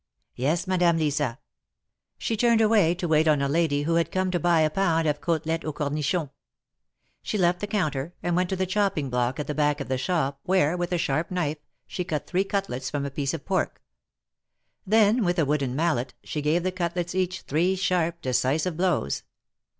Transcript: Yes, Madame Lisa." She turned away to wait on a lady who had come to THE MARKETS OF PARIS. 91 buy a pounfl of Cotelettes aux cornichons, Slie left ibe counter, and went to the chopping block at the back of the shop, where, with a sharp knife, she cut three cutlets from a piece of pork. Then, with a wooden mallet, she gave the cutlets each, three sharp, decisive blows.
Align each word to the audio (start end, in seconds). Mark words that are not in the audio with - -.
Yes, 0.35 0.65
Madame 0.65 0.97
Lisa." 0.97 1.37
She 2.17 2.35
turned 2.35 2.59
away 2.59 2.95
to 2.95 3.07
wait 3.07 3.27
on 3.27 3.39
a 3.39 3.47
lady 3.47 3.83
who 3.83 3.93
had 4.01 4.11
come 4.11 4.31
to 4.31 4.39
THE 4.39 4.41
MARKETS 4.41 4.71
OF 4.71 4.73
PARIS. 4.73 4.85
91 4.85 5.03
buy 5.03 5.03
a 5.03 5.03
pounfl 5.03 5.09
of 5.11 5.21
Cotelettes 5.21 5.63
aux 5.63 5.71
cornichons, 5.73 6.29
Slie 7.23 7.39
left 7.39 7.61
ibe 7.61 7.69
counter, 7.69 8.13
and 8.23 8.35
went 8.35 8.49
to 8.49 8.55
the 8.55 8.65
chopping 8.65 9.11
block 9.11 9.39
at 9.39 9.45
the 9.45 9.53
back 9.53 9.79
of 9.79 9.89
the 9.89 9.99
shop, 9.99 10.39
where, 10.41 10.75
with 10.75 10.91
a 10.91 10.97
sharp 10.97 11.29
knife, 11.29 11.59
she 11.85 12.03
cut 12.03 12.25
three 12.25 12.43
cutlets 12.43 12.89
from 12.89 13.05
a 13.05 13.11
piece 13.11 13.35
of 13.35 13.45
pork. 13.45 13.79
Then, 14.87 15.23
with 15.23 15.37
a 15.37 15.45
wooden 15.45 15.75
mallet, 15.75 16.15
she 16.23 16.41
gave 16.41 16.63
the 16.63 16.71
cutlets 16.71 17.13
each, 17.13 17.41
three 17.41 17.75
sharp, 17.75 18.21
decisive 18.23 18.75
blows. 18.77 19.21